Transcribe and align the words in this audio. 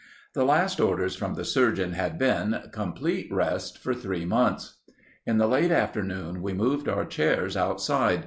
The 0.33 0.43
last 0.43 0.79
orders 0.79 1.15
from 1.15 1.35
the 1.35 1.45
surgeon 1.45 1.91
had 1.93 2.17
been, 2.17 2.59
"Complete 2.71 3.31
rest 3.31 3.77
for 3.77 3.93
three 3.93 4.25
months." 4.25 4.79
In 5.27 5.37
the 5.37 5.45
late 5.47 5.69
afternoon 5.69 6.41
we 6.41 6.53
moved 6.53 6.89
our 6.89 7.05
chairs 7.05 7.55
outside. 7.55 8.19